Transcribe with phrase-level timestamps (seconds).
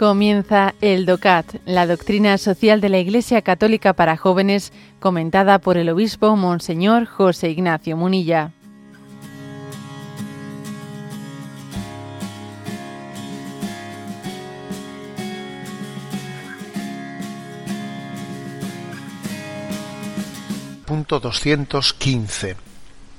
[0.00, 5.90] Comienza el DOCAT, la doctrina social de la Iglesia Católica para jóvenes, comentada por el
[5.90, 8.50] obispo Monseñor José Ignacio Munilla.
[20.86, 22.56] Punto 215.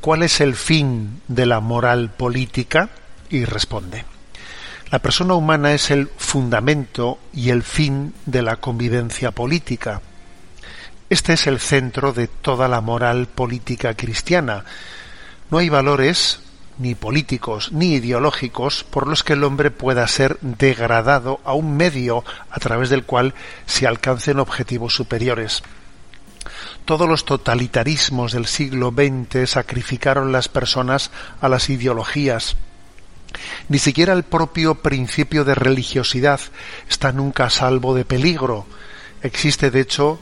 [0.00, 2.90] ¿Cuál es el fin de la moral política?
[3.30, 4.13] Y responde.
[4.90, 10.00] La persona humana es el fundamento y el fin de la convivencia política.
[11.10, 14.64] Este es el centro de toda la moral política cristiana.
[15.50, 16.40] No hay valores
[16.78, 22.24] ni políticos ni ideológicos por los que el hombre pueda ser degradado a un medio
[22.50, 23.34] a través del cual
[23.66, 25.62] se alcancen objetivos superiores.
[26.84, 32.56] Todos los totalitarismos del siglo XX sacrificaron las personas a las ideologías,
[33.68, 36.40] ni siquiera el propio principio de religiosidad
[36.88, 38.66] está nunca a salvo de peligro.
[39.22, 40.18] Existe de hecho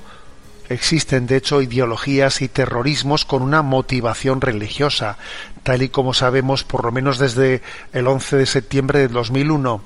[0.68, 5.18] existen de hecho ideologías y terrorismos con una motivación religiosa,
[5.62, 9.82] tal y como sabemos por lo menos desde el 11 de septiembre de 2001.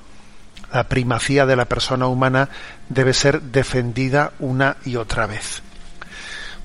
[0.72, 2.50] La primacía de la persona humana
[2.88, 5.62] debe ser defendida una y otra vez.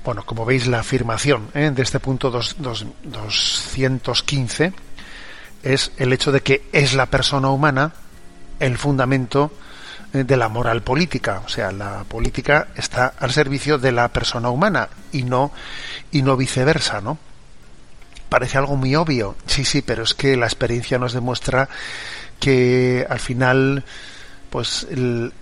[0.04, 1.70] Bueno, como veis la afirmación ¿eh?
[1.72, 4.72] de este punto 215
[5.62, 7.92] es el hecho de que es la persona humana
[8.62, 9.52] el fundamento
[10.12, 14.50] eh, de la moral política, o sea, la política está al servicio de la persona
[14.50, 15.52] humana y no
[16.10, 17.18] y no viceversa, ¿no?
[18.28, 21.68] Parece algo muy obvio, sí, sí, pero es que la experiencia nos demuestra
[22.40, 23.84] que al final,
[24.48, 25.32] pues el,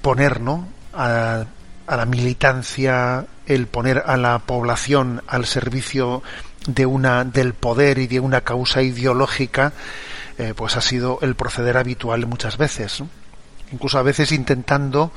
[0.00, 0.66] poner, ¿no?
[0.92, 1.44] A,
[1.86, 6.22] a la militancia, el poner a la población al servicio
[6.66, 9.72] de una del poder y de una causa ideológica
[10.38, 13.02] eh, pues ha sido el proceder habitual muchas veces
[13.72, 15.12] incluso a veces intentando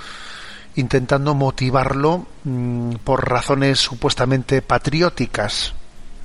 [0.75, 5.73] intentando motivarlo mm, por razones supuestamente patrióticas.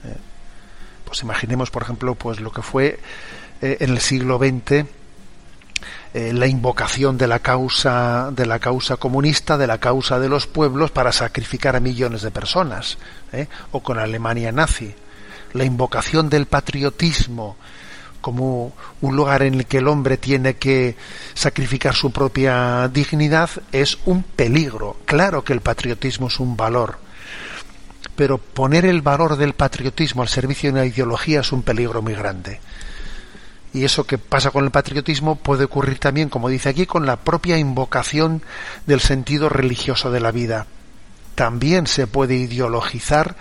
[0.04, 0.16] Eh,
[1.04, 2.98] pues imaginemos por ejemplo pues lo que fue
[3.60, 4.86] eh, en el siglo XX
[6.12, 10.90] la invocación de la causa de la causa comunista de la causa de los pueblos
[10.90, 12.98] para sacrificar a millones de personas
[13.70, 14.92] o con Alemania nazi
[15.52, 17.56] la invocación del patriotismo
[18.20, 20.96] como un lugar en el que el hombre tiene que
[21.34, 24.96] sacrificar su propia dignidad es un peligro.
[25.04, 26.98] Claro que el patriotismo es un valor,
[28.16, 32.14] pero poner el valor del patriotismo al servicio de una ideología es un peligro muy
[32.14, 32.60] grande.
[33.72, 37.16] Y eso que pasa con el patriotismo puede ocurrir también, como dice aquí, con la
[37.16, 38.42] propia invocación
[38.86, 40.66] del sentido religioso de la vida.
[41.36, 43.36] También se puede ideologizar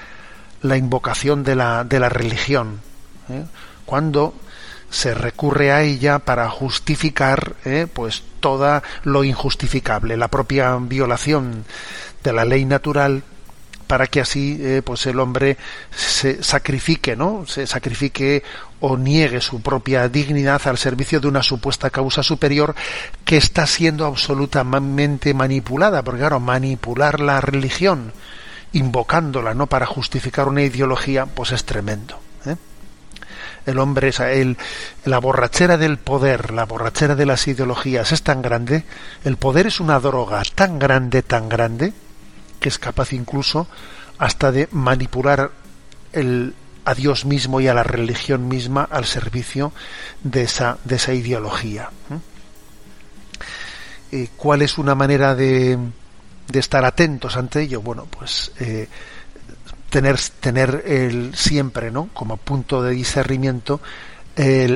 [0.61, 2.81] la invocación de la, de la religión,
[3.29, 3.45] ¿eh?
[3.85, 4.33] cuando
[4.89, 7.87] se recurre a ella para justificar ¿eh?
[7.91, 11.65] pues toda lo injustificable, la propia violación
[12.23, 13.23] de la ley natural
[13.89, 15.57] para que así eh, pues el hombre
[15.89, 17.45] se sacrifique, ¿no?
[17.47, 18.43] Se sacrifique
[18.81, 22.75] o niegue su propia dignidad al servicio de una supuesta causa superior
[23.25, 28.13] que está siendo absolutamente manipulada, porque claro, manipular la religión
[28.74, 32.56] invocándola no para justificar una ideología pues es tremendo ¿eh?
[33.66, 34.57] el hombre el,
[35.06, 38.85] la borrachera del poder la borrachera de las ideologías es tan grande
[39.24, 41.94] el poder es una droga tan grande tan grande
[42.59, 43.68] que es capaz incluso
[44.18, 45.51] hasta de manipular
[46.12, 46.53] el,
[46.86, 49.72] a Dios mismo y a la religión misma al servicio
[50.24, 51.90] de esa, de esa ideología.
[54.12, 54.28] ¿eh?
[54.36, 55.78] ¿Cuál es una manera de,
[56.51, 58.87] de estar atentos ante ello, bueno, pues eh,
[59.89, 62.09] tener, tener el, siempre, ¿no?
[62.13, 63.79] Como punto de discernimiento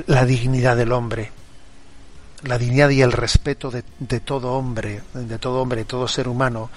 [0.07, 1.31] la dignidad del hombre,
[2.43, 6.27] la dignidad y el respeto de, de, todo hombre, de todo hombre, de todo ser
[6.27, 6.69] humano,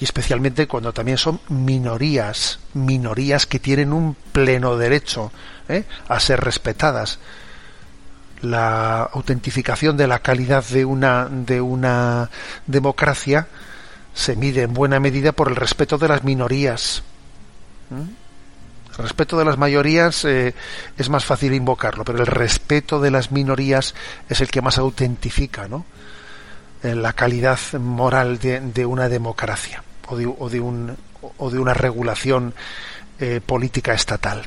[0.00, 5.30] y especialmente cuando también son minorías, minorías que tienen un pleno derecho
[5.68, 5.84] ¿eh?
[6.08, 7.18] a ser respetadas.
[8.42, 12.30] La autentificación de la calidad de una, de una
[12.66, 13.46] democracia
[14.14, 17.02] se mide en buena medida por el respeto de las minorías.
[17.90, 18.24] ¿Mm?
[18.96, 20.54] El respeto de las mayorías eh,
[20.96, 23.94] es más fácil invocarlo, pero el respeto de las minorías
[24.28, 25.84] es el que más autentifica ¿no?
[26.84, 30.96] Eh, la calidad moral de, una democracia o de, o de, un,
[31.38, 32.54] o de una regulación
[33.18, 34.46] eh, política estatal.